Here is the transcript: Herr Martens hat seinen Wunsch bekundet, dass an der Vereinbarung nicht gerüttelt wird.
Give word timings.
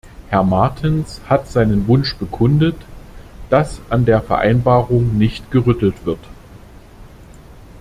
Herr 0.29 0.41
Martens 0.41 1.21
hat 1.29 1.47
seinen 1.47 1.87
Wunsch 1.87 2.15
bekundet, 2.15 2.75
dass 3.51 3.81
an 3.91 4.03
der 4.05 4.23
Vereinbarung 4.23 5.15
nicht 5.15 5.51
gerüttelt 5.51 6.07
wird. 6.07 6.25